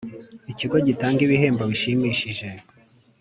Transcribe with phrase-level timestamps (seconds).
[0.51, 2.47] Ikigo gitanga ibihembo bishimishije